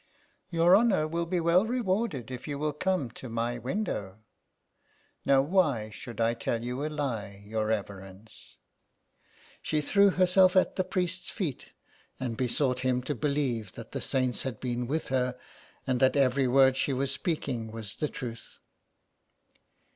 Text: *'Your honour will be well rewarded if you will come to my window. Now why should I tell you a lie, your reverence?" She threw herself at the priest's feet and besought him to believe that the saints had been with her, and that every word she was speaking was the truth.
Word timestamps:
*'Your 0.49 0.75
honour 0.75 1.07
will 1.07 1.27
be 1.27 1.39
well 1.39 1.63
rewarded 1.63 2.31
if 2.31 2.47
you 2.47 2.57
will 2.57 2.73
come 2.73 3.11
to 3.11 3.29
my 3.29 3.59
window. 3.59 4.17
Now 5.25 5.43
why 5.43 5.91
should 5.91 6.19
I 6.19 6.33
tell 6.33 6.63
you 6.63 6.83
a 6.83 6.89
lie, 6.89 7.43
your 7.45 7.67
reverence?" 7.67 8.57
She 9.61 9.79
threw 9.79 10.09
herself 10.09 10.55
at 10.55 10.75
the 10.75 10.83
priest's 10.83 11.29
feet 11.29 11.67
and 12.19 12.35
besought 12.35 12.79
him 12.79 13.03
to 13.03 13.13
believe 13.13 13.73
that 13.73 13.91
the 13.91 14.01
saints 14.01 14.41
had 14.41 14.59
been 14.59 14.87
with 14.87 15.09
her, 15.09 15.37
and 15.85 15.99
that 15.99 16.15
every 16.15 16.47
word 16.47 16.77
she 16.77 16.93
was 16.93 17.11
speaking 17.11 17.71
was 17.71 17.97
the 17.97 18.09
truth. 18.09 18.57